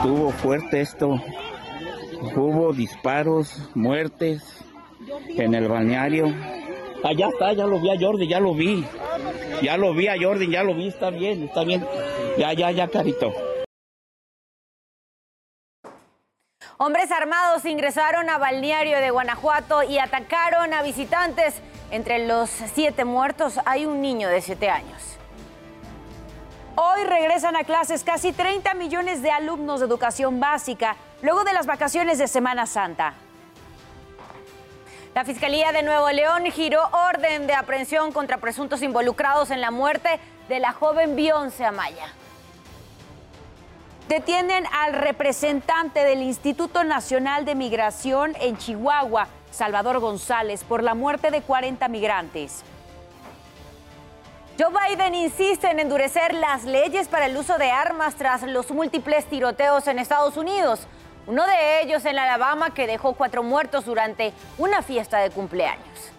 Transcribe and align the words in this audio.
estuvo 0.00 0.30
fuerte 0.30 0.80
esto. 0.80 1.22
Hubo 2.34 2.72
disparos, 2.72 3.68
muertes 3.74 4.64
en 5.28 5.54
el 5.54 5.68
balneario. 5.68 6.34
Allá 7.04 7.28
está, 7.28 7.52
ya 7.52 7.66
lo 7.66 7.78
vi 7.78 7.90
a 7.90 8.00
Jordi, 8.00 8.26
ya 8.26 8.40
lo 8.40 8.54
vi. 8.54 8.86
Ya 9.62 9.76
lo 9.76 9.92
vi 9.92 10.08
a 10.08 10.14
Jordi, 10.18 10.50
ya 10.50 10.62
lo 10.62 10.74
vi, 10.74 10.88
está 10.88 11.10
bien, 11.10 11.44
está 11.44 11.64
bien. 11.64 11.86
Ya, 12.38 12.54
ya, 12.54 12.70
ya, 12.70 12.88
carito. 12.88 13.30
Hombres 16.78 17.12
armados 17.12 17.66
ingresaron 17.66 18.30
a 18.30 18.38
balneario 18.38 18.98
de 19.00 19.10
Guanajuato 19.10 19.82
y 19.82 19.98
atacaron 19.98 20.72
a 20.72 20.82
visitantes. 20.82 21.60
Entre 21.90 22.26
los 22.26 22.48
siete 22.48 23.04
muertos 23.04 23.60
hay 23.66 23.84
un 23.84 24.00
niño 24.00 24.28
de 24.28 24.40
siete 24.40 24.70
años. 24.70 25.18
Hoy 26.76 27.04
regresan 27.04 27.56
a 27.56 27.64
clases 27.64 28.04
casi 28.04 28.32
30 28.32 28.74
millones 28.74 29.22
de 29.22 29.30
alumnos 29.30 29.80
de 29.80 29.86
educación 29.86 30.40
básica 30.40 30.96
luego 31.22 31.44
de 31.44 31.52
las 31.52 31.66
vacaciones 31.66 32.18
de 32.18 32.28
Semana 32.28 32.66
Santa. 32.66 33.14
La 35.14 35.24
Fiscalía 35.24 35.72
de 35.72 35.82
Nuevo 35.82 36.08
León 36.10 36.44
giró 36.52 36.82
orden 36.92 37.48
de 37.48 37.54
aprehensión 37.54 38.12
contra 38.12 38.38
presuntos 38.38 38.80
involucrados 38.82 39.50
en 39.50 39.60
la 39.60 39.72
muerte 39.72 40.20
de 40.48 40.60
la 40.60 40.72
joven 40.72 41.16
Beyoncé 41.16 41.64
Amaya. 41.64 42.06
Detienen 44.08 44.64
al 44.72 44.92
representante 44.92 46.04
del 46.04 46.22
Instituto 46.22 46.84
Nacional 46.84 47.44
de 47.44 47.56
Migración 47.56 48.36
en 48.40 48.56
Chihuahua, 48.56 49.26
Salvador 49.50 49.98
González, 49.98 50.62
por 50.62 50.82
la 50.82 50.94
muerte 50.94 51.30
de 51.30 51.42
40 51.42 51.88
migrantes. 51.88 52.64
Joe 54.60 54.68
Biden 54.68 55.14
insiste 55.14 55.70
en 55.70 55.80
endurecer 55.80 56.34
las 56.34 56.64
leyes 56.64 57.08
para 57.08 57.24
el 57.24 57.36
uso 57.38 57.56
de 57.56 57.70
armas 57.70 58.16
tras 58.16 58.42
los 58.42 58.70
múltiples 58.70 59.24
tiroteos 59.24 59.86
en 59.86 59.98
Estados 59.98 60.36
Unidos. 60.36 60.80
Uno 61.26 61.46
de 61.46 61.80
ellos 61.80 62.04
en 62.04 62.18
Alabama 62.18 62.74
que 62.74 62.86
dejó 62.86 63.14
cuatro 63.14 63.42
muertos 63.42 63.86
durante 63.86 64.34
una 64.58 64.82
fiesta 64.82 65.16
de 65.20 65.30
cumpleaños. 65.30 66.12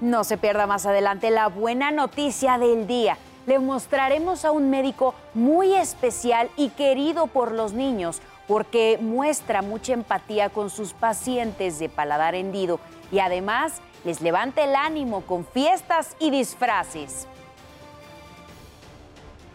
No 0.00 0.22
se 0.22 0.38
pierda 0.38 0.68
más 0.68 0.86
adelante 0.86 1.30
la 1.30 1.48
buena 1.48 1.90
noticia 1.90 2.56
del 2.56 2.86
día. 2.86 3.18
Le 3.48 3.58
mostraremos 3.58 4.44
a 4.44 4.52
un 4.52 4.70
médico 4.70 5.12
muy 5.34 5.74
especial 5.74 6.50
y 6.56 6.68
querido 6.68 7.26
por 7.26 7.50
los 7.50 7.72
niños 7.72 8.22
porque 8.46 8.96
muestra 9.00 9.60
mucha 9.60 9.92
empatía 9.92 10.50
con 10.50 10.70
sus 10.70 10.92
pacientes 10.92 11.80
de 11.80 11.88
paladar 11.88 12.36
hendido 12.36 12.78
y 13.10 13.18
además 13.18 13.80
les 14.06 14.20
levanta 14.20 14.62
el 14.62 14.76
ánimo 14.76 15.22
con 15.22 15.44
fiestas 15.44 16.14
y 16.20 16.30
disfraces. 16.30 17.26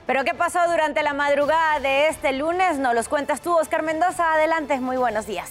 Pero 0.05 0.25
¿qué 0.25 0.33
pasó 0.33 0.59
durante 0.69 1.03
la 1.03 1.13
madrugada 1.13 1.79
de 1.79 2.09
este 2.09 2.33
lunes? 2.33 2.77
Nos 2.77 2.93
los 2.93 3.07
cuentas 3.07 3.39
tú, 3.39 3.57
Oscar 3.57 3.81
Mendoza. 3.81 4.33
Adelante, 4.33 4.77
muy 4.81 4.97
buenos 4.97 5.25
días. 5.25 5.49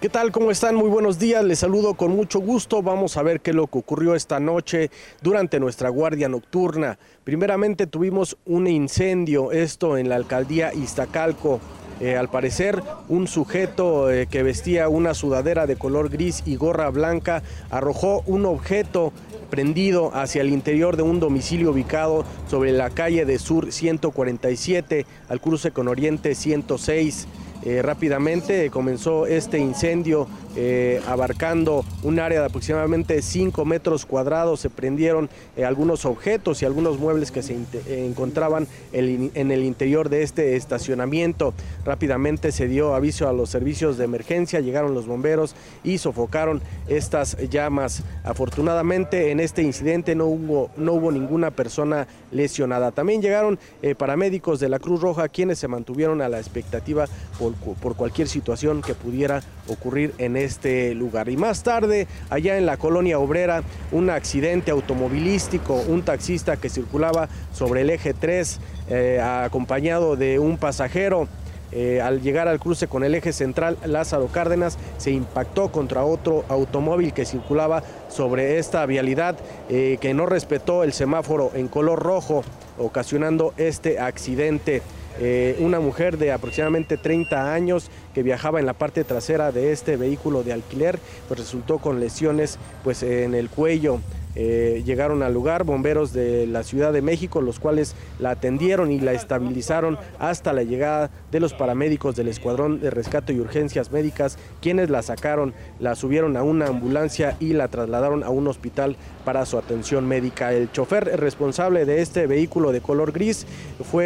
¿Qué 0.00 0.08
tal? 0.08 0.32
¿Cómo 0.32 0.50
están? 0.50 0.74
Muy 0.74 0.88
buenos 0.88 1.18
días. 1.18 1.44
Les 1.44 1.58
saludo 1.58 1.94
con 1.94 2.16
mucho 2.16 2.40
gusto. 2.40 2.82
Vamos 2.82 3.18
a 3.18 3.22
ver 3.22 3.42
qué 3.42 3.50
es 3.50 3.56
lo 3.56 3.66
que 3.66 3.78
ocurrió 3.78 4.14
esta 4.14 4.40
noche 4.40 4.90
durante 5.20 5.60
nuestra 5.60 5.90
guardia 5.90 6.30
nocturna. 6.30 6.98
Primeramente 7.24 7.86
tuvimos 7.86 8.38
un 8.46 8.66
incendio, 8.66 9.52
esto 9.52 9.98
en 9.98 10.08
la 10.08 10.16
alcaldía 10.16 10.72
Iztacalco. 10.72 11.60
Eh, 12.02 12.16
al 12.16 12.28
parecer, 12.28 12.82
un 13.08 13.28
sujeto 13.28 14.10
eh, 14.10 14.26
que 14.26 14.42
vestía 14.42 14.88
una 14.88 15.14
sudadera 15.14 15.68
de 15.68 15.76
color 15.76 16.10
gris 16.10 16.42
y 16.44 16.56
gorra 16.56 16.90
blanca 16.90 17.44
arrojó 17.70 18.24
un 18.26 18.44
objeto 18.44 19.12
prendido 19.50 20.10
hacia 20.12 20.40
el 20.42 20.48
interior 20.48 20.96
de 20.96 21.04
un 21.04 21.20
domicilio 21.20 21.70
ubicado 21.70 22.24
sobre 22.50 22.72
la 22.72 22.90
calle 22.90 23.24
de 23.24 23.38
Sur 23.38 23.70
147 23.70 25.06
al 25.28 25.40
cruce 25.40 25.70
con 25.70 25.86
Oriente 25.86 26.34
106. 26.34 27.28
Eh, 27.64 27.80
rápidamente 27.80 28.70
comenzó 28.70 29.26
este 29.26 29.58
incendio 29.58 30.26
eh, 30.56 31.00
abarcando 31.06 31.84
un 32.02 32.18
área 32.18 32.40
de 32.40 32.46
aproximadamente 32.46 33.22
5 33.22 33.64
metros 33.64 34.04
cuadrados. 34.04 34.60
Se 34.60 34.70
prendieron 34.70 35.30
eh, 35.56 35.64
algunos 35.64 36.04
objetos 36.04 36.62
y 36.62 36.64
algunos 36.64 36.98
muebles 36.98 37.30
que 37.30 37.42
se 37.42 37.56
encontraban 37.88 38.66
en 38.92 39.50
el 39.50 39.64
interior 39.64 40.08
de 40.08 40.22
este 40.22 40.56
estacionamiento. 40.56 41.54
Rápidamente 41.84 42.52
se 42.52 42.66
dio 42.66 42.94
aviso 42.94 43.28
a 43.28 43.32
los 43.32 43.50
servicios 43.50 43.96
de 43.96 44.04
emergencia, 44.04 44.60
llegaron 44.60 44.94
los 44.94 45.06
bomberos 45.06 45.54
y 45.84 45.98
sofocaron 45.98 46.60
estas 46.88 47.36
llamas. 47.48 48.02
Afortunadamente 48.24 49.30
en 49.30 49.40
este 49.40 49.62
incidente 49.62 50.14
no 50.14 50.26
hubo, 50.26 50.70
no 50.76 50.94
hubo 50.94 51.12
ninguna 51.12 51.50
persona 51.50 52.08
lesionada. 52.30 52.90
También 52.90 53.22
llegaron 53.22 53.58
paramédicos 53.96 54.60
de 54.60 54.68
la 54.68 54.78
Cruz 54.78 55.00
Roja 55.00 55.28
quienes 55.28 55.58
se 55.58 55.68
mantuvieron 55.68 56.22
a 56.22 56.28
la 56.28 56.38
expectativa 56.38 57.06
por 57.38 57.51
por, 57.54 57.96
cualquier 57.96 58.28
situación 58.28 58.82
que 58.82 58.94
pudiera 58.94 59.42
ocurrir 59.68 60.14
en 60.18 60.36
este 60.36 60.94
lugar. 60.94 61.28
Y 61.28 61.36
más 61.36 61.62
tarde, 61.62 62.06
allá 62.30 62.58
en 62.58 62.66
la 62.66 62.76
colonia 62.76 63.18
obrera, 63.18 63.62
un 63.90 64.10
accidente 64.10 64.70
automovilístico, 64.70 65.74
un 65.88 66.02
taxista 66.02 66.56
que 66.56 66.68
circulaba 66.68 67.28
sobre 67.52 67.82
el 67.82 67.90
eje 67.90 68.14
3 68.14 68.60
eh, 68.88 69.20
acompañado 69.20 70.16
de 70.16 70.38
un 70.38 70.58
pasajero. 70.58 71.28
Eh, 71.74 72.02
al 72.02 72.20
llegar 72.20 72.48
al 72.48 72.60
cruce 72.60 72.86
con 72.86 73.02
el 73.02 73.14
eje 73.14 73.32
central 73.32 73.78
Lázaro 73.86 74.26
Cárdenas, 74.26 74.76
se 74.98 75.10
impactó 75.10 75.72
contra 75.72 76.04
otro 76.04 76.44
automóvil 76.48 77.14
que 77.14 77.24
circulaba 77.24 77.82
sobre 78.08 78.58
esta 78.58 78.84
vialidad 78.84 79.36
eh, 79.70 79.96
que 79.98 80.12
no 80.12 80.26
respetó 80.26 80.84
el 80.84 80.92
semáforo 80.92 81.50
en 81.54 81.68
color 81.68 82.02
rojo, 82.02 82.44
ocasionando 82.78 83.54
este 83.56 83.98
accidente. 83.98 84.82
Eh, 85.20 85.56
una 85.60 85.80
mujer 85.80 86.18
de 86.18 86.32
aproximadamente 86.32 86.96
30 86.96 87.52
años 87.52 87.90
que 88.14 88.22
viajaba 88.22 88.60
en 88.60 88.66
la 88.66 88.72
parte 88.72 89.04
trasera 89.04 89.52
de 89.52 89.72
este 89.72 89.96
vehículo 89.96 90.42
de 90.42 90.52
alquiler, 90.52 90.98
pues 91.28 91.40
resultó 91.40 91.78
con 91.78 92.00
lesiones 92.00 92.58
pues, 92.84 93.02
en 93.02 93.34
el 93.34 93.48
cuello. 93.50 94.00
Eh, 94.34 94.82
llegaron 94.86 95.22
al 95.22 95.34
lugar 95.34 95.64
bomberos 95.64 96.12
de 96.12 96.46
la 96.46 96.62
Ciudad 96.62 96.92
de 96.92 97.02
México, 97.02 97.40
los 97.40 97.60
cuales 97.60 97.94
la 98.18 98.30
atendieron 98.30 98.90
y 98.90 99.00
la 99.00 99.12
estabilizaron 99.12 99.98
hasta 100.18 100.52
la 100.52 100.62
llegada 100.62 101.10
de 101.30 101.40
los 101.40 101.52
paramédicos 101.52 102.16
del 102.16 102.28
Escuadrón 102.28 102.80
de 102.80 102.90
Rescate 102.90 103.32
y 103.32 103.40
Urgencias 103.40 103.92
Médicas, 103.92 104.38
quienes 104.60 104.90
la 104.90 105.02
sacaron, 105.02 105.54
la 105.80 105.94
subieron 105.94 106.36
a 106.36 106.42
una 106.42 106.66
ambulancia 106.66 107.36
y 107.40 107.52
la 107.52 107.68
trasladaron 107.68 108.24
a 108.24 108.30
un 108.30 108.46
hospital 108.48 108.96
para 109.24 109.44
su 109.46 109.58
atención 109.58 110.06
médica. 110.06 110.52
El 110.52 110.72
chofer 110.72 111.20
responsable 111.20 111.84
de 111.84 112.00
este 112.00 112.26
vehículo 112.26 112.72
de 112.72 112.80
color 112.80 113.12
gris 113.12 113.46
fue 113.90 114.04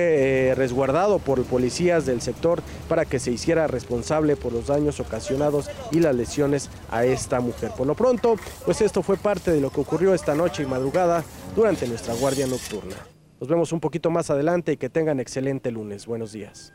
eh, 0.51 0.55
resguardado 0.55 1.19
por 1.19 1.43
policías 1.45 2.07
del 2.07 2.21
sector 2.21 2.63
para 2.89 3.05
que 3.05 3.19
se 3.19 3.31
hiciera 3.31 3.67
responsable 3.67 4.37
por 4.37 4.53
los 4.53 4.67
daños 4.67 5.01
ocasionados 5.01 5.71
y 5.93 6.01
las 6.01 6.15
lesiones 6.15 6.71
a 6.91 7.05
esta 7.05 7.41
mujer. 7.41 7.71
Por 7.77 7.87
lo 7.87 7.95
pronto, 7.95 8.37
pues 8.65 8.81
esto 8.81 9.03
fue 9.03 9.17
parte 9.17 9.51
de 9.51 9.61
lo 9.61 9.71
que 9.71 9.81
ocurrió 9.81 10.16
esta 10.17 10.35
noche 10.35 10.65
y 10.65 10.67
madrugada 10.67 11.23
durante 11.55 11.87
nuestra 11.87 12.15
guardia 12.15 12.47
nocturna. 12.47 12.97
Nos 13.39 13.49
vemos 13.49 13.73
un 13.73 13.81
poquito 13.81 14.11
más 14.11 14.31
adelante 14.31 14.73
y 14.73 14.77
que 14.77 14.89
tengan 14.89 15.21
excelente 15.21 15.71
lunes. 15.71 16.07
Buenos 16.07 16.33
días. 16.33 16.73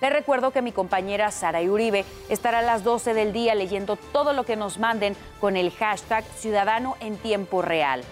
Les 0.02 0.14
recuerdo 0.14 0.52
que 0.52 0.62
mi 0.62 0.72
compañera 0.72 1.32
Sara 1.32 1.62
Uribe 1.62 2.06
estará 2.30 2.60
a 2.60 2.62
las 2.62 2.84
12 2.84 3.16
del 3.16 3.34
día 3.34 3.56
leyendo 3.56 3.96
todo 3.96 4.34
lo 4.34 4.44
que 4.44 4.56
nos 4.56 4.78
manden 4.78 5.16
con 5.42 5.58
el 5.58 5.72
hashtag 5.72 6.24
Ciudadano 6.38 6.96
en 7.00 7.18
Tiempo 7.18 7.64
Real. 7.64 8.04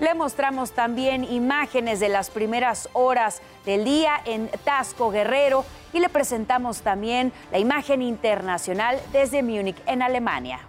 Le 0.00 0.14
mostramos 0.14 0.72
también 0.72 1.24
imágenes 1.24 2.00
de 2.00 2.08
las 2.08 2.30
primeras 2.30 2.88
horas 2.94 3.42
del 3.66 3.84
día 3.84 4.14
en 4.24 4.48
Tasco 4.64 5.10
Guerrero 5.10 5.66
y 5.92 6.00
le 6.00 6.08
presentamos 6.08 6.80
también 6.80 7.34
la 7.52 7.58
imagen 7.58 8.00
internacional 8.00 8.98
desde 9.12 9.42
Múnich, 9.42 9.76
en 9.84 10.00
Alemania. 10.00 10.60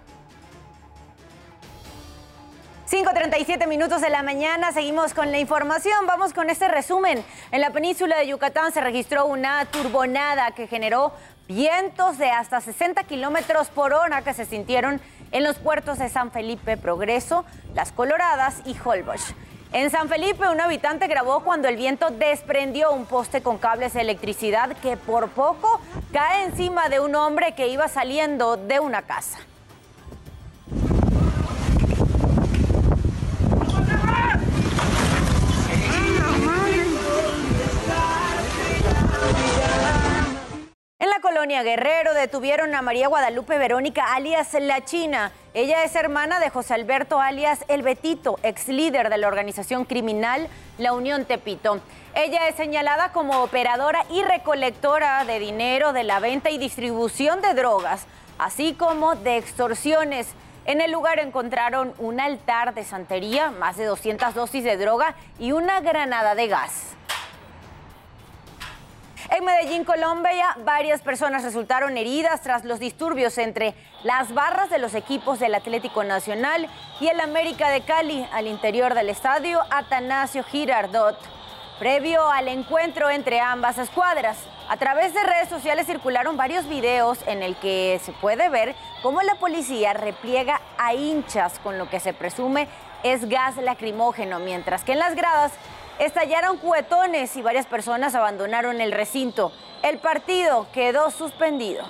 5.37 2.90 3.66
minutos 3.68 4.02
de 4.02 4.10
la 4.10 4.22
mañana, 4.22 4.70
seguimos 4.70 5.14
con 5.14 5.32
la 5.32 5.38
información, 5.38 6.06
vamos 6.06 6.34
con 6.34 6.50
este 6.50 6.68
resumen. 6.68 7.24
En 7.50 7.62
la 7.62 7.70
península 7.70 8.18
de 8.18 8.26
Yucatán 8.26 8.70
se 8.70 8.82
registró 8.82 9.24
una 9.24 9.64
turbonada 9.64 10.50
que 10.50 10.66
generó 10.66 11.14
vientos 11.48 12.18
de 12.18 12.30
hasta 12.30 12.60
60 12.60 13.04
kilómetros 13.04 13.68
por 13.68 13.92
hora 13.92 14.22
que 14.22 14.34
se 14.34 14.44
sintieron 14.44 15.00
en 15.32 15.44
los 15.44 15.58
puertos 15.58 15.98
de 15.98 16.08
San 16.08 16.30
Felipe, 16.30 16.76
Progreso, 16.76 17.44
Las 17.74 17.92
Coloradas 17.92 18.62
y 18.64 18.76
Holbox. 18.82 19.34
En 19.72 19.90
San 19.90 20.08
Felipe, 20.10 20.48
un 20.48 20.60
habitante 20.60 21.06
grabó 21.06 21.40
cuando 21.40 21.66
el 21.66 21.76
viento 21.76 22.10
desprendió 22.10 22.92
un 22.92 23.06
poste 23.06 23.42
con 23.42 23.56
cables 23.56 23.94
de 23.94 24.02
electricidad 24.02 24.76
que 24.82 24.98
por 24.98 25.30
poco 25.30 25.80
cae 26.12 26.44
encima 26.44 26.90
de 26.90 27.00
un 27.00 27.14
hombre 27.14 27.54
que 27.54 27.68
iba 27.68 27.88
saliendo 27.88 28.58
de 28.58 28.80
una 28.80 29.02
casa. 29.02 29.38
Colonia 41.42 41.64
Guerrero 41.64 42.14
detuvieron 42.14 42.72
a 42.72 42.82
María 42.82 43.08
Guadalupe 43.08 43.58
Verónica, 43.58 44.14
alias 44.14 44.54
La 44.60 44.84
China. 44.84 45.32
Ella 45.54 45.82
es 45.82 45.96
hermana 45.96 46.38
de 46.38 46.50
José 46.50 46.74
Alberto, 46.74 47.18
alias 47.18 47.64
El 47.66 47.82
Betito, 47.82 48.38
ex 48.44 48.68
líder 48.68 49.10
de 49.10 49.18
la 49.18 49.26
organización 49.26 49.84
criminal 49.84 50.46
La 50.78 50.92
Unión 50.92 51.24
Tepito. 51.24 51.80
Ella 52.14 52.46
es 52.46 52.54
señalada 52.54 53.10
como 53.10 53.42
operadora 53.42 54.04
y 54.08 54.22
recolectora 54.22 55.24
de 55.24 55.40
dinero 55.40 55.92
de 55.92 56.04
la 56.04 56.20
venta 56.20 56.48
y 56.50 56.58
distribución 56.58 57.40
de 57.40 57.54
drogas, 57.54 58.06
así 58.38 58.74
como 58.74 59.16
de 59.16 59.38
extorsiones. 59.38 60.28
En 60.64 60.80
el 60.80 60.92
lugar 60.92 61.18
encontraron 61.18 61.92
un 61.98 62.20
altar 62.20 62.72
de 62.72 62.84
santería, 62.84 63.50
más 63.50 63.76
de 63.76 63.84
200 63.84 64.32
dosis 64.32 64.62
de 64.62 64.76
droga 64.76 65.16
y 65.40 65.50
una 65.50 65.80
granada 65.80 66.36
de 66.36 66.46
gas. 66.46 66.94
En 69.34 69.46
Medellín, 69.46 69.84
Colombia, 69.84 70.58
varias 70.58 71.00
personas 71.00 71.42
resultaron 71.42 71.96
heridas 71.96 72.42
tras 72.42 72.66
los 72.66 72.78
disturbios 72.78 73.38
entre 73.38 73.72
las 74.04 74.34
barras 74.34 74.68
de 74.68 74.78
los 74.78 74.94
equipos 74.94 75.38
del 75.38 75.54
Atlético 75.54 76.04
Nacional 76.04 76.68
y 77.00 77.08
el 77.08 77.18
América 77.18 77.70
de 77.70 77.80
Cali 77.80 78.28
al 78.30 78.46
interior 78.46 78.92
del 78.92 79.08
estadio 79.08 79.60
Atanasio 79.70 80.44
Girardot. 80.44 81.16
Previo 81.78 82.28
al 82.28 82.46
encuentro 82.48 83.08
entre 83.08 83.40
ambas 83.40 83.78
escuadras, 83.78 84.36
a 84.68 84.76
través 84.76 85.14
de 85.14 85.22
redes 85.22 85.48
sociales 85.48 85.86
circularon 85.86 86.36
varios 86.36 86.68
videos 86.68 87.18
en 87.26 87.42
el 87.42 87.56
que 87.56 88.02
se 88.04 88.12
puede 88.12 88.50
ver 88.50 88.74
cómo 89.02 89.22
la 89.22 89.36
policía 89.36 89.94
repliega 89.94 90.60
a 90.76 90.92
hinchas 90.92 91.58
con 91.60 91.78
lo 91.78 91.88
que 91.88 92.00
se 92.00 92.12
presume 92.12 92.68
es 93.02 93.26
gas 93.30 93.56
lacrimógeno, 93.56 94.40
mientras 94.40 94.84
que 94.84 94.92
en 94.92 94.98
las 94.98 95.14
gradas 95.14 95.52
Estallaron 95.98 96.56
cuetones 96.58 97.36
y 97.36 97.42
varias 97.42 97.66
personas 97.66 98.14
abandonaron 98.14 98.80
el 98.80 98.92
recinto. 98.92 99.52
El 99.82 99.98
partido 99.98 100.66
quedó 100.72 101.10
suspendido. 101.10 101.84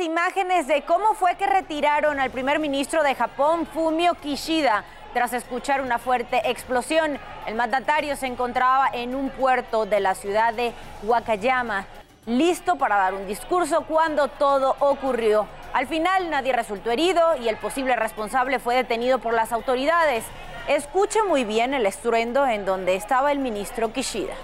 Imágenes 0.00 0.66
de 0.66 0.82
cómo 0.82 1.14
fue 1.14 1.36
que 1.36 1.46
retiraron 1.46 2.20
al 2.20 2.30
primer 2.30 2.58
ministro 2.58 3.02
de 3.02 3.14
Japón, 3.14 3.66
Fumio 3.66 4.14
Kishida, 4.14 4.84
tras 5.12 5.32
escuchar 5.32 5.80
una 5.80 5.98
fuerte 5.98 6.50
explosión. 6.50 7.18
El 7.46 7.54
mandatario 7.54 8.16
se 8.16 8.26
encontraba 8.26 8.88
en 8.92 9.14
un 9.14 9.30
puerto 9.30 9.86
de 9.86 10.00
la 10.00 10.14
ciudad 10.14 10.54
de 10.54 10.72
Wakayama, 11.02 11.86
listo 12.26 12.76
para 12.76 12.96
dar 12.96 13.14
un 13.14 13.26
discurso 13.26 13.82
cuando 13.82 14.28
todo 14.28 14.76
ocurrió. 14.80 15.46
Al 15.72 15.86
final 15.86 16.30
nadie 16.30 16.52
resultó 16.52 16.90
herido 16.90 17.36
y 17.36 17.48
el 17.48 17.56
posible 17.56 17.94
responsable 17.96 18.58
fue 18.58 18.76
detenido 18.76 19.18
por 19.18 19.34
las 19.34 19.52
autoridades. 19.52 20.24
Escuche 20.68 21.22
muy 21.22 21.44
bien 21.44 21.74
el 21.74 21.86
estruendo 21.86 22.46
en 22.46 22.64
donde 22.64 22.94
estaba 22.94 23.32
el 23.32 23.38
ministro 23.38 23.92
Kishida. 23.92 24.34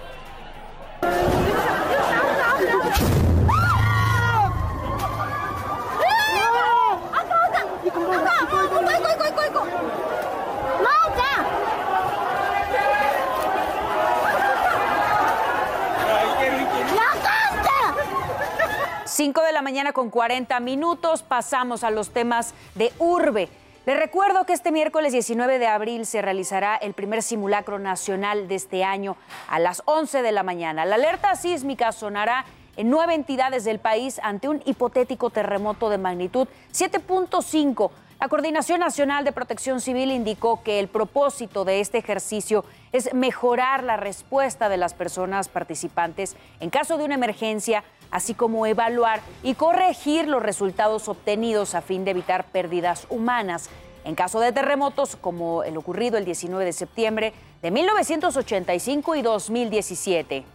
Cinco 19.17 19.41
de 19.41 19.51
la 19.51 19.63
mañana 19.63 19.93
con 19.93 20.11
40 20.11 20.59
minutos, 20.59 21.23
pasamos 21.23 21.83
a 21.83 21.89
los 21.89 22.11
temas 22.11 22.53
de 22.75 22.93
urbe. 22.99 23.49
Les 23.87 23.97
recuerdo 23.97 24.45
que 24.45 24.53
este 24.53 24.71
miércoles 24.71 25.11
19 25.11 25.57
de 25.57 25.65
abril 25.65 26.05
se 26.05 26.21
realizará 26.21 26.75
el 26.75 26.93
primer 26.93 27.23
simulacro 27.23 27.79
nacional 27.79 28.47
de 28.47 28.53
este 28.53 28.83
año 28.83 29.17
a 29.47 29.57
las 29.57 29.81
11 29.85 30.21
de 30.21 30.31
la 30.31 30.43
mañana. 30.43 30.85
La 30.85 30.97
alerta 30.97 31.33
sísmica 31.35 31.91
sonará 31.93 32.45
en 32.75 32.91
nueve 32.91 33.15
entidades 33.15 33.63
del 33.63 33.79
país 33.79 34.19
ante 34.21 34.49
un 34.49 34.61
hipotético 34.65 35.31
terremoto 35.31 35.89
de 35.89 35.97
magnitud 35.97 36.47
7.5. 36.71 37.89
La 38.19 38.29
Coordinación 38.29 38.79
Nacional 38.79 39.23
de 39.23 39.31
Protección 39.31 39.81
Civil 39.81 40.11
indicó 40.11 40.63
que 40.63 40.79
el 40.79 40.87
propósito 40.87 41.65
de 41.65 41.81
este 41.81 41.97
ejercicio 41.97 42.65
es 42.91 43.13
mejorar 43.13 43.83
la 43.83 43.97
respuesta 43.97 44.69
de 44.69 44.77
las 44.77 44.93
personas 44.95 45.49
participantes 45.49 46.35
en 46.59 46.71
caso 46.71 46.97
de 46.97 47.05
una 47.05 47.13
emergencia, 47.13 47.83
así 48.11 48.33
como 48.33 48.65
evaluar 48.65 49.21
y 49.43 49.55
corregir 49.55 50.27
los 50.27 50.41
resultados 50.41 51.07
obtenidos 51.07 51.75
a 51.75 51.81
fin 51.81 52.05
de 52.05 52.11
evitar 52.11 52.45
pérdidas 52.45 53.07
humanas 53.09 53.69
en 54.03 54.15
caso 54.15 54.39
de 54.39 54.53
terremotos 54.53 55.17
como 55.17 55.63
el 55.63 55.75
ocurrido 55.75 56.17
el 56.17 56.25
19 56.25 56.63
de 56.63 56.73
septiembre 56.73 57.33
de 57.61 57.71
1985 57.71 59.15
y 59.15 59.21
2017. 59.21 60.45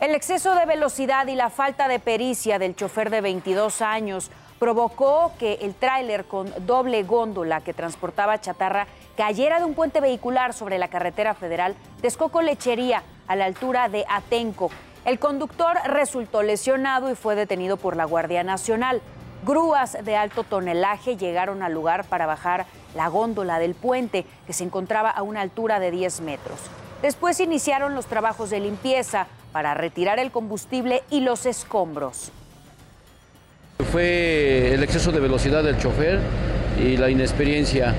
El 0.00 0.14
exceso 0.14 0.54
de 0.54 0.66
velocidad 0.66 1.26
y 1.26 1.34
la 1.34 1.48
falta 1.48 1.88
de 1.88 1.98
pericia 1.98 2.58
del 2.58 2.76
chofer 2.76 3.08
de 3.08 3.20
22 3.20 3.80
años 3.82 4.30
provocó 4.58 5.32
que 5.38 5.54
el 5.62 5.74
tráiler 5.74 6.24
con 6.24 6.52
doble 6.66 7.02
góndola 7.02 7.60
que 7.60 7.72
transportaba 7.72 8.40
chatarra 8.40 8.86
cayera 9.16 9.58
de 9.58 9.64
un 9.64 9.74
puente 9.74 10.00
vehicular 10.00 10.52
sobre 10.52 10.78
la 10.78 10.88
carretera 10.88 11.34
federal 11.34 11.74
Texcoco 12.00 12.42
Lechería 12.42 13.02
a 13.26 13.36
la 13.36 13.46
altura 13.46 13.88
de 13.88 14.04
Atenco. 14.08 14.70
El 15.06 15.20
conductor 15.20 15.76
resultó 15.86 16.42
lesionado 16.42 17.08
y 17.12 17.14
fue 17.14 17.36
detenido 17.36 17.76
por 17.76 17.96
la 17.96 18.04
Guardia 18.04 18.42
Nacional. 18.42 19.00
Grúas 19.46 19.96
de 20.04 20.16
alto 20.16 20.42
tonelaje 20.42 21.16
llegaron 21.16 21.62
al 21.62 21.72
lugar 21.72 22.06
para 22.06 22.26
bajar 22.26 22.66
la 22.96 23.06
góndola 23.06 23.60
del 23.60 23.76
puente, 23.76 24.26
que 24.48 24.52
se 24.52 24.64
encontraba 24.64 25.10
a 25.10 25.22
una 25.22 25.42
altura 25.42 25.78
de 25.78 25.92
10 25.92 26.22
metros. 26.22 26.58
Después 27.02 27.38
iniciaron 27.38 27.94
los 27.94 28.06
trabajos 28.06 28.50
de 28.50 28.58
limpieza 28.58 29.28
para 29.52 29.74
retirar 29.74 30.18
el 30.18 30.32
combustible 30.32 31.04
y 31.08 31.20
los 31.20 31.46
escombros. 31.46 32.32
Fue 33.92 34.74
el 34.74 34.82
exceso 34.82 35.12
de 35.12 35.20
velocidad 35.20 35.62
del 35.62 35.78
chofer 35.78 36.18
y 36.82 36.96
la 36.96 37.10
inexperiencia 37.10 37.94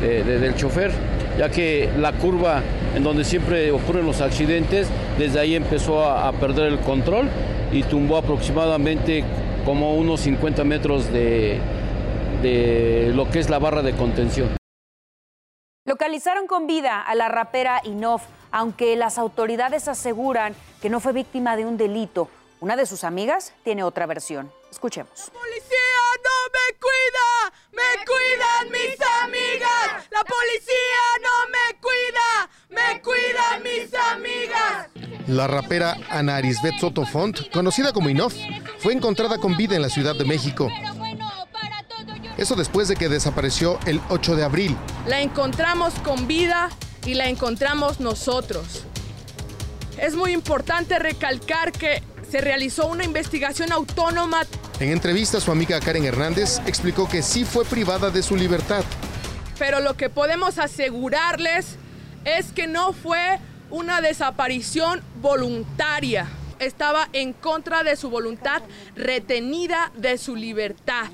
del 0.00 0.54
chofer, 0.54 0.92
ya 1.38 1.48
que 1.50 1.90
la 1.96 2.12
curva 2.12 2.62
en 2.94 3.02
donde 3.04 3.24
siempre 3.24 3.70
ocurren 3.70 4.04
los 4.04 4.20
accidentes, 4.20 4.88
desde 5.18 5.38
ahí 5.38 5.54
empezó 5.54 6.04
a, 6.04 6.28
a 6.28 6.32
perder 6.32 6.66
el 6.66 6.80
control 6.80 7.28
y 7.72 7.82
tumbó 7.84 8.16
aproximadamente 8.16 9.24
como 9.64 9.94
unos 9.94 10.20
50 10.20 10.64
metros 10.64 11.12
de, 11.12 11.60
de 12.42 13.12
lo 13.14 13.30
que 13.30 13.38
es 13.38 13.50
la 13.50 13.58
barra 13.58 13.82
de 13.82 13.94
contención. 13.94 14.56
Localizaron 15.84 16.46
con 16.46 16.66
vida 16.66 17.00
a 17.00 17.14
la 17.14 17.28
rapera 17.28 17.80
Inof, 17.84 18.22
aunque 18.50 18.96
las 18.96 19.18
autoridades 19.18 19.88
aseguran 19.88 20.54
que 20.82 20.90
no 20.90 21.00
fue 21.00 21.12
víctima 21.12 21.56
de 21.56 21.64
un 21.64 21.76
delito. 21.76 22.28
Una 22.60 22.76
de 22.76 22.86
sus 22.86 23.04
amigas 23.04 23.54
tiene 23.64 23.82
otra 23.84 24.06
versión. 24.06 24.52
Escuchemos. 24.70 25.30
¡La 25.32 25.38
policía 25.38 25.78
no 26.24 26.36
me 26.52 26.66
cuida! 26.78 27.28
¡Me 27.72 28.04
cuidan 28.04 28.70
mis 28.72 29.00
amigas! 29.22 30.08
¡La 30.10 30.24
policía 30.24 31.04
no! 31.22 31.27
¡Me 33.08 33.14
cuidan 33.14 33.62
mis 33.62 33.94
amigas! 33.94 34.88
La 35.26 35.46
rapera 35.46 35.96
Ana 36.10 36.36
Arisbet 36.36 36.78
Soto 36.78 37.06
Font, 37.06 37.50
conocida 37.50 37.92
como 37.92 38.08
Inof, 38.08 38.34
fue 38.78 38.92
encontrada 38.92 39.38
con 39.38 39.56
vida 39.56 39.76
en 39.76 39.82
la 39.82 39.88
Ciudad 39.88 40.14
de 40.14 40.24
México. 40.24 40.68
Eso 42.36 42.54
después 42.54 42.88
de 42.88 42.96
que 42.96 43.08
desapareció 43.08 43.78
el 43.86 44.00
8 44.10 44.36
de 44.36 44.44
abril. 44.44 44.76
La 45.06 45.20
encontramos 45.20 45.94
con 46.04 46.26
vida 46.26 46.70
y 47.04 47.14
la 47.14 47.28
encontramos 47.28 48.00
nosotros. 48.00 48.84
Es 49.98 50.14
muy 50.14 50.32
importante 50.32 50.98
recalcar 50.98 51.72
que 51.72 52.02
se 52.30 52.40
realizó 52.40 52.86
una 52.86 53.04
investigación 53.04 53.72
autónoma. 53.72 54.42
En 54.80 54.90
entrevista, 54.90 55.40
su 55.40 55.50
amiga 55.50 55.80
Karen 55.80 56.04
Hernández 56.04 56.60
explicó 56.66 57.08
que 57.08 57.22
sí 57.22 57.44
fue 57.44 57.64
privada 57.64 58.10
de 58.10 58.22
su 58.22 58.36
libertad. 58.36 58.84
Pero 59.58 59.80
lo 59.80 59.94
que 59.94 60.08
podemos 60.08 60.58
asegurarles 60.58 61.78
es 62.24 62.52
que 62.52 62.66
no 62.66 62.92
fue 62.92 63.38
una 63.70 64.00
desaparición 64.00 65.02
voluntaria. 65.20 66.26
Estaba 66.58 67.08
en 67.12 67.32
contra 67.32 67.82
de 67.82 67.96
su 67.96 68.10
voluntad, 68.10 68.62
retenida 68.96 69.92
de 69.96 70.18
su 70.18 70.34
libertad. 70.34 71.06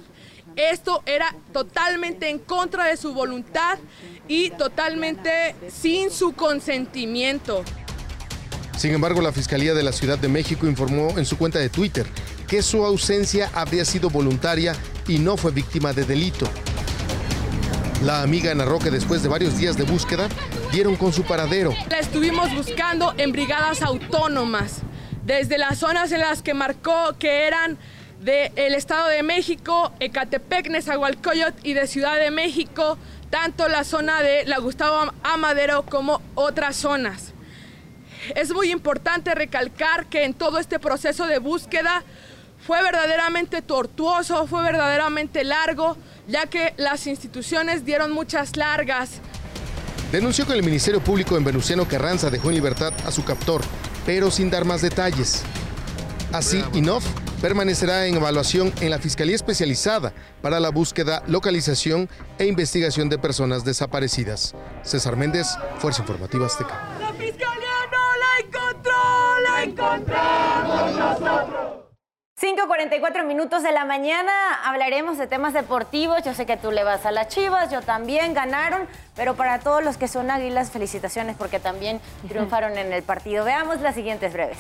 Esto 0.57 1.03
era 1.05 1.35
totalmente 1.53 2.29
en 2.29 2.39
contra 2.39 2.85
de 2.85 2.97
su 2.97 3.13
voluntad 3.13 3.79
y 4.29 4.51
totalmente 4.51 5.55
sin 5.69 6.11
su 6.11 6.33
consentimiento. 6.33 7.65
Sin 8.77 8.93
embargo, 8.93 9.21
la 9.21 9.33
Fiscalía 9.33 9.75
de 9.75 9.83
la 9.83 9.93
Ciudad 9.93 10.19
de 10.19 10.29
México 10.29 10.67
informó 10.67 11.19
en 11.19 11.27
su 11.27 11.37
cuenta 11.37 11.59
de 11.59 11.69
Twitter 11.69 12.07
que 12.47 12.63
su 12.63 12.85
ausencia 12.85 13.51
habría 13.55 13.85
sido 13.85 14.11
voluntaria 14.11 14.75
y 15.09 15.19
no 15.19 15.37
fue 15.37 15.53
víctima 15.53 15.93
de 15.93 16.05
delito. 16.05 16.49
La 18.05 18.23
amiga 18.23 18.55
narró 18.55 18.79
que 18.79 18.91
después 18.91 19.23
de 19.23 19.29
varios 19.29 19.57
días 19.57 19.77
de 19.77 19.85
búsqueda, 19.85 20.29
dieron 20.75 20.97
con 20.97 21.13
su 21.13 21.23
paradero. 21.23 21.73
La 21.89 22.01
estuvimos 22.01 22.53
buscando 22.53 23.15
en 23.17 23.31
brigadas 23.31 23.81
autónomas, 23.81 24.81
desde 25.25 25.57
las 25.57 25.79
zonas 25.79 26.11
en 26.11 26.19
las 26.19 26.43
que 26.43 26.53
marcó 26.53 27.17
que 27.17 27.47
eran 27.47 27.79
del 28.21 28.75
Estado 28.75 29.07
de 29.07 29.23
México, 29.23 29.93
Ecatepec, 30.01 30.69
Nezahualcóyotl 30.71 31.61
y 31.63 31.75
de 31.75 31.87
Ciudad 31.87 32.19
de 32.19 32.33
México, 32.33 32.99
tanto 33.31 33.69
la 33.69 33.85
zona 33.85 34.21
de 34.21 34.47
la 34.47 34.59
Gustavo 34.59 35.13
Amadero 35.23 35.85
como 35.85 36.21
otras 36.35 36.75
zonas. 36.75 37.35
Es 38.35 38.53
muy 38.53 38.73
importante 38.73 39.33
recalcar 39.33 40.07
que 40.07 40.25
en 40.25 40.35
todo 40.35 40.59
este 40.59 40.81
proceso 40.81 41.29
de 41.29 41.39
búsqueda 41.39 42.03
fue 42.67 42.83
verdaderamente 42.83 43.63
tortuoso, 43.63 44.49
fue 44.49 44.65
verdaderamente 44.65 45.45
largo, 45.45 45.97
ya 46.27 46.47
que 46.47 46.75
las 46.79 47.07
instituciones 47.07 47.85
dieron 47.85 48.11
muchas 48.11 48.57
largas. 48.57 49.21
Denunció 50.15 50.47
que 50.47 50.53
el 50.53 50.63
Ministerio 50.63 51.03
Público 51.03 51.37
en 51.37 51.43
Venustiano 51.43 51.89
Carranza 51.89 52.31
dejó 52.31 52.49
en 52.49 52.55
libertad 52.55 52.93
a 53.05 53.11
su 53.11 53.25
captor, 53.25 53.63
pero 54.07 54.31
sin 54.31 54.49
dar 54.49 54.65
más 54.65 54.81
detalles. 54.81 55.43
Así, 56.33 56.63
INOF 56.73 57.05
permanecerá 57.43 58.07
en 58.07 58.15
evaluación 58.15 58.73
en 58.81 58.91
la 58.91 59.01
Fiscalía 59.01 59.35
Especializada 59.35 60.13
para 60.41 60.61
la 60.61 60.69
búsqueda, 60.71 61.25
localización 61.27 62.09
e 62.39 62.47
investigación 62.47 63.09
de 63.09 63.19
personas 63.19 63.65
desaparecidas. 63.65 64.55
César 64.85 65.17
Méndez, 65.17 65.49
Fuerza 65.81 66.03
Informativa 66.03 66.47
Azteca. 66.47 66.94
5.44 72.75 73.25
minutos 73.25 73.63
de 73.63 73.71
la 73.71 73.85
mañana, 73.85 74.33
hablaremos 74.65 75.17
de 75.17 75.29
temas 75.29 75.53
deportivos. 75.53 76.23
Yo 76.25 76.35
sé 76.35 76.45
que 76.45 76.57
tú 76.57 76.73
le 76.73 76.83
vas 76.83 77.07
a 77.07 77.13
las 77.13 77.29
Chivas, 77.29 77.71
yo 77.71 77.83
también 77.83 78.35
ganaron, 78.35 78.89
pero 79.15 79.35
para 79.35 79.61
todos 79.61 79.85
los 79.85 79.97
que 79.97 80.09
son 80.09 80.31
águilas, 80.31 80.73
felicitaciones 80.73 81.37
porque 81.37 81.61
también 81.61 82.01
triunfaron 82.29 82.77
en 82.77 82.93
el 82.93 83.03
partido. 83.05 83.45
Veamos 83.45 83.81
las 83.81 83.95
siguientes 83.95 84.33
breves. 84.33 84.59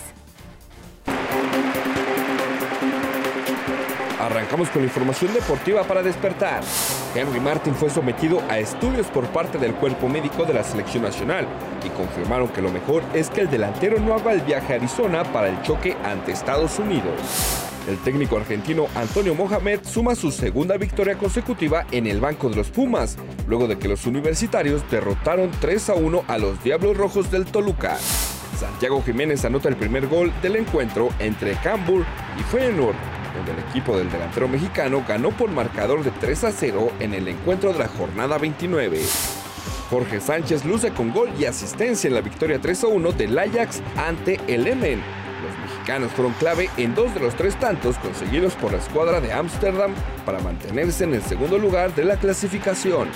Arrancamos 4.20 4.70
con 4.70 4.82
la 4.82 4.86
información 4.86 5.34
deportiva 5.34 5.82
para 5.82 6.02
despertar. 6.02 6.62
Henry 7.16 7.40
Martin 7.40 7.74
fue 7.74 7.90
sometido 7.90 8.40
a 8.48 8.58
estudios 8.58 9.08
por 9.08 9.26
parte 9.26 9.58
del 9.58 9.74
cuerpo 9.74 10.08
médico 10.08 10.44
de 10.44 10.54
la 10.54 10.62
selección 10.62 11.02
nacional 11.02 11.46
y 11.84 11.88
confirmaron 11.90 12.48
que 12.48 12.62
lo 12.62 12.70
mejor 12.70 13.02
es 13.12 13.28
que 13.28 13.40
el 13.40 13.50
delantero 13.50 13.98
no 13.98 14.14
haga 14.14 14.32
el 14.32 14.40
viaje 14.40 14.72
a 14.72 14.76
Arizona 14.76 15.24
para 15.24 15.48
el 15.48 15.60
choque 15.62 15.96
ante 16.04 16.32
Estados 16.32 16.78
Unidos. 16.78 17.63
El 17.88 17.98
técnico 17.98 18.38
argentino 18.38 18.86
Antonio 18.94 19.34
Mohamed 19.34 19.80
suma 19.84 20.14
su 20.14 20.30
segunda 20.30 20.78
victoria 20.78 21.18
consecutiva 21.18 21.86
en 21.90 22.06
el 22.06 22.18
banco 22.18 22.48
de 22.48 22.56
los 22.56 22.70
Pumas, 22.70 23.18
luego 23.46 23.66
de 23.66 23.78
que 23.78 23.88
los 23.88 24.06
universitarios 24.06 24.82
derrotaron 24.90 25.50
3 25.60 25.90
a 25.90 25.94
1 25.94 26.24
a 26.26 26.38
los 26.38 26.62
Diablos 26.64 26.96
Rojos 26.96 27.30
del 27.30 27.44
Toluca. 27.44 27.98
Santiago 28.58 29.02
Jiménez 29.02 29.44
anota 29.44 29.68
el 29.68 29.76
primer 29.76 30.06
gol 30.08 30.32
del 30.40 30.56
encuentro 30.56 31.10
entre 31.18 31.52
Cambur 31.56 32.04
y 32.38 32.42
Feyenoord, 32.44 32.96
donde 33.36 33.52
el 33.52 33.68
equipo 33.68 33.98
del 33.98 34.10
delantero 34.10 34.48
mexicano 34.48 35.04
ganó 35.06 35.30
por 35.30 35.50
marcador 35.50 36.02
de 36.02 36.10
3 36.10 36.44
a 36.44 36.52
0 36.52 36.90
en 37.00 37.12
el 37.12 37.28
encuentro 37.28 37.72
de 37.72 37.80
la 37.80 37.88
jornada 37.88 38.38
29. 38.38 39.02
Jorge 39.90 40.20
Sánchez 40.20 40.64
luce 40.64 40.90
con 40.92 41.12
gol 41.12 41.28
y 41.38 41.44
asistencia 41.44 42.08
en 42.08 42.14
la 42.14 42.22
victoria 42.22 42.58
3 42.58 42.84
a 42.84 42.86
1 42.86 43.12
del 43.12 43.38
Ajax 43.38 43.82
ante 43.96 44.40
el 44.46 44.66
Emen. 44.66 45.23
Mexicanos 45.84 46.12
fueron 46.12 46.32
clave 46.32 46.70
en 46.78 46.94
dos 46.94 47.12
de 47.12 47.20
los 47.20 47.34
tres 47.34 47.60
tantos 47.60 47.98
conseguidos 47.98 48.54
por 48.54 48.72
la 48.72 48.78
escuadra 48.78 49.20
de 49.20 49.34
Ámsterdam 49.34 49.92
para 50.24 50.38
mantenerse 50.38 51.04
en 51.04 51.12
el 51.12 51.20
segundo 51.20 51.58
lugar 51.58 51.94
de 51.94 52.06
la 52.06 52.16
clasificación. 52.16 53.10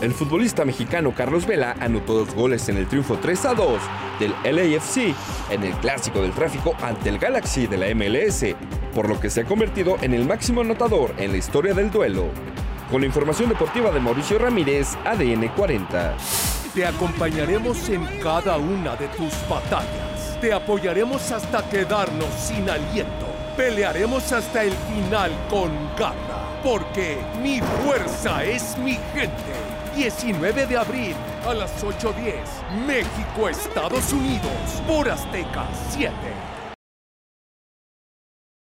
El 0.00 0.14
futbolista 0.14 0.64
mexicano 0.64 1.12
Carlos 1.14 1.44
Vela 1.44 1.76
anotó 1.80 2.14
dos 2.14 2.34
goles 2.34 2.66
en 2.70 2.78
el 2.78 2.86
triunfo 2.86 3.18
3 3.18 3.44
a 3.44 3.52
2 3.52 3.82
del 4.20 4.32
LAFC 4.42 5.14
en 5.50 5.62
el 5.62 5.74
clásico 5.74 6.22
del 6.22 6.32
tráfico 6.32 6.74
ante 6.80 7.10
el 7.10 7.18
Galaxy 7.18 7.66
de 7.66 7.76
la 7.76 7.94
MLS, 7.94 8.56
por 8.94 9.06
lo 9.06 9.20
que 9.20 9.28
se 9.28 9.42
ha 9.42 9.44
convertido 9.44 9.98
en 10.00 10.14
el 10.14 10.24
máximo 10.24 10.62
anotador 10.62 11.12
en 11.18 11.32
la 11.32 11.36
historia 11.36 11.74
del 11.74 11.90
duelo. 11.90 12.28
Con 12.90 13.02
la 13.02 13.06
información 13.06 13.50
deportiva 13.50 13.90
de 13.90 14.00
Mauricio 14.00 14.38
Ramírez, 14.38 14.96
ADN 15.04 15.48
40. 15.48 16.16
Te 16.74 16.86
acompañaremos 16.86 17.86
en 17.90 18.06
cada 18.22 18.56
una 18.56 18.96
de 18.96 19.08
tus 19.08 19.34
batallas. 19.46 20.07
Te 20.40 20.52
apoyaremos 20.52 21.32
hasta 21.32 21.68
quedarnos 21.68 22.32
sin 22.34 22.70
aliento. 22.70 23.26
Pelearemos 23.56 24.32
hasta 24.32 24.62
el 24.62 24.72
final 24.72 25.32
con 25.50 25.72
garra, 25.96 26.60
porque 26.62 27.18
mi 27.42 27.60
fuerza 27.60 28.44
es 28.44 28.78
mi 28.78 28.94
gente. 29.12 29.32
19 29.96 30.66
de 30.66 30.76
abril 30.76 31.16
a 31.44 31.54
las 31.54 31.82
8.10, 31.82 32.86
México, 32.86 33.48
Estados 33.48 34.12
Unidos, 34.12 34.82
por 34.86 35.10
Azteca 35.10 35.66
7. 35.90 36.12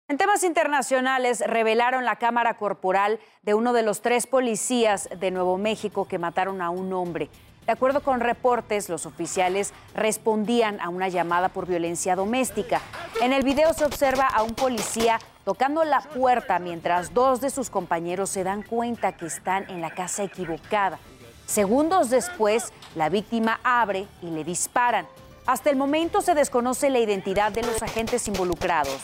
En 0.08 0.18
temas 0.18 0.44
internacionales, 0.44 1.42
revelaron 1.46 2.04
la 2.04 2.16
cámara 2.16 2.58
corporal 2.58 3.18
de 3.40 3.54
uno 3.54 3.72
de 3.72 3.82
los 3.82 4.02
tres 4.02 4.26
policías 4.26 5.08
de 5.18 5.30
Nuevo 5.30 5.56
México 5.56 6.06
que 6.06 6.18
mataron 6.18 6.60
a 6.60 6.68
un 6.68 6.92
hombre. 6.92 7.30
De 7.66 7.72
acuerdo 7.72 8.02
con 8.02 8.20
reportes, 8.20 8.88
los 8.88 9.06
oficiales 9.06 9.72
respondían 9.94 10.80
a 10.80 10.88
una 10.88 11.08
llamada 11.08 11.48
por 11.48 11.66
violencia 11.66 12.16
doméstica. 12.16 12.80
En 13.20 13.32
el 13.32 13.44
video 13.44 13.72
se 13.72 13.84
observa 13.84 14.26
a 14.26 14.42
un 14.42 14.54
policía 14.54 15.20
tocando 15.44 15.84
la 15.84 16.00
puerta 16.00 16.58
mientras 16.58 17.14
dos 17.14 17.40
de 17.40 17.50
sus 17.50 17.70
compañeros 17.70 18.30
se 18.30 18.44
dan 18.44 18.62
cuenta 18.62 19.12
que 19.12 19.26
están 19.26 19.70
en 19.70 19.80
la 19.80 19.90
casa 19.90 20.24
equivocada. 20.24 20.98
Segundos 21.46 22.10
después, 22.10 22.72
la 22.94 23.08
víctima 23.08 23.60
abre 23.62 24.06
y 24.22 24.26
le 24.26 24.42
disparan. 24.42 25.06
Hasta 25.46 25.70
el 25.70 25.76
momento 25.76 26.20
se 26.20 26.34
desconoce 26.34 26.90
la 26.90 27.00
identidad 27.00 27.52
de 27.52 27.62
los 27.62 27.82
agentes 27.82 28.26
involucrados. 28.28 29.00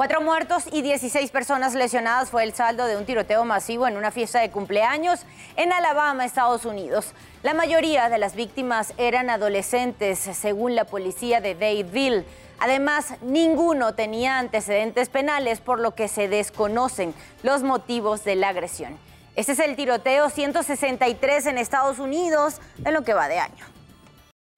Cuatro 0.00 0.22
muertos 0.22 0.64
y 0.72 0.80
16 0.80 1.30
personas 1.30 1.74
lesionadas 1.74 2.30
fue 2.30 2.42
el 2.42 2.54
saldo 2.54 2.86
de 2.86 2.96
un 2.96 3.04
tiroteo 3.04 3.44
masivo 3.44 3.86
en 3.86 3.98
una 3.98 4.10
fiesta 4.10 4.40
de 4.40 4.50
cumpleaños 4.50 5.26
en 5.56 5.74
Alabama, 5.74 6.24
Estados 6.24 6.64
Unidos. 6.64 7.12
La 7.42 7.52
mayoría 7.52 8.08
de 8.08 8.16
las 8.16 8.34
víctimas 8.34 8.94
eran 8.96 9.28
adolescentes, 9.28 10.18
según 10.18 10.74
la 10.74 10.86
policía 10.86 11.42
de 11.42 11.54
Dadeville. 11.54 12.24
Además, 12.60 13.12
ninguno 13.20 13.92
tenía 13.92 14.38
antecedentes 14.38 15.10
penales, 15.10 15.60
por 15.60 15.78
lo 15.78 15.94
que 15.94 16.08
se 16.08 16.28
desconocen 16.28 17.12
los 17.42 17.62
motivos 17.62 18.24
de 18.24 18.36
la 18.36 18.48
agresión. 18.48 18.98
Este 19.36 19.52
es 19.52 19.58
el 19.58 19.76
tiroteo 19.76 20.30
163 20.30 21.44
en 21.44 21.58
Estados 21.58 21.98
Unidos 21.98 22.62
en 22.86 22.94
lo 22.94 23.02
que 23.02 23.12
va 23.12 23.28
de 23.28 23.38
año. 23.38 23.79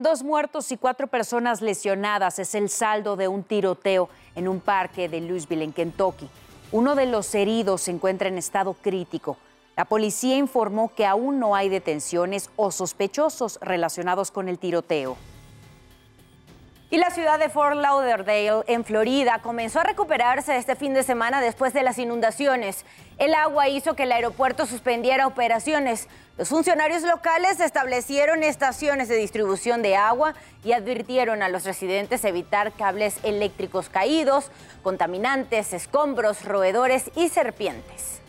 Dos 0.03 0.21
muertos 0.21 0.69
y 0.73 0.75
cuatro 0.75 1.07
personas 1.07 1.61
lesionadas 1.61 2.37
es 2.37 2.55
el 2.55 2.67
saldo 2.67 3.15
de 3.15 3.29
un 3.29 3.41
tiroteo 3.41 4.09
en 4.35 4.49
un 4.49 4.59
parque 4.59 5.07
de 5.07 5.21
Louisville, 5.21 5.63
en 5.63 5.71
Kentucky. 5.71 6.27
Uno 6.73 6.95
de 6.95 7.05
los 7.05 7.33
heridos 7.33 7.83
se 7.83 7.91
encuentra 7.91 8.27
en 8.27 8.37
estado 8.37 8.73
crítico. 8.73 9.37
La 9.77 9.85
policía 9.85 10.35
informó 10.35 10.93
que 10.93 11.05
aún 11.05 11.39
no 11.39 11.55
hay 11.55 11.69
detenciones 11.69 12.49
o 12.57 12.69
sospechosos 12.69 13.57
relacionados 13.61 14.29
con 14.29 14.49
el 14.49 14.59
tiroteo. 14.59 15.15
Y 16.93 16.97
la 16.97 17.09
ciudad 17.09 17.39
de 17.39 17.49
Fort 17.49 17.75
Lauderdale, 17.75 18.61
en 18.67 18.85
Florida, 18.85 19.39
comenzó 19.41 19.79
a 19.79 19.83
recuperarse 19.83 20.55
este 20.57 20.75
fin 20.75 20.93
de 20.93 21.01
semana 21.01 21.41
después 21.41 21.73
de 21.73 21.81
las 21.81 21.97
inundaciones. 21.97 22.85
El 23.17 23.33
agua 23.33 23.67
hizo 23.67 23.95
que 23.95 24.03
el 24.03 24.11
aeropuerto 24.11 24.67
suspendiera 24.67 25.25
operaciones. 25.25 26.07
Los 26.37 26.49
funcionarios 26.49 27.01
locales 27.01 27.59
establecieron 27.61 28.43
estaciones 28.43 29.07
de 29.07 29.15
distribución 29.15 29.81
de 29.81 29.95
agua 29.95 30.35
y 30.63 30.73
advirtieron 30.73 31.41
a 31.41 31.49
los 31.49 31.63
residentes 31.63 32.23
evitar 32.25 32.71
cables 32.73 33.17
eléctricos 33.23 33.89
caídos, 33.89 34.51
contaminantes, 34.83 35.73
escombros, 35.73 36.45
roedores 36.45 37.09
y 37.15 37.29
serpientes. 37.29 38.19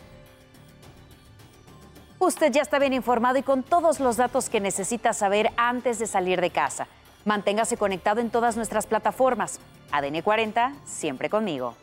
Usted 2.19 2.51
ya 2.51 2.63
está 2.63 2.79
bien 2.79 2.95
informado 2.95 3.37
y 3.37 3.43
con 3.43 3.63
todos 3.63 4.01
los 4.01 4.17
datos 4.17 4.49
que 4.49 4.61
necesita 4.61 5.13
saber 5.13 5.51
antes 5.59 5.99
de 5.99 6.07
salir 6.07 6.41
de 6.41 6.49
casa. 6.49 6.89
Manténgase 7.25 7.77
conectado 7.77 8.21
en 8.21 8.31
todas 8.31 8.57
nuestras 8.57 8.87
plataformas. 8.87 9.61
ADN 9.91 10.23
40, 10.23 10.75
siempre 10.85 11.31
conmigo. 11.31 11.75